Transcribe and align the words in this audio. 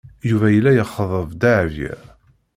Yuba 0.29 0.47
yella 0.51 0.71
yexḍeb 0.73 1.29
Dahbiya. 1.41 1.95